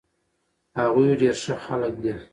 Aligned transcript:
هغوي 0.79 1.09
ډير 1.19 1.35
ښه 1.43 1.55
خلک 1.65 1.93
دي 2.03 2.13